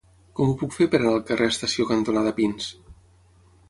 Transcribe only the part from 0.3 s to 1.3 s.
Com ho puc fer per anar al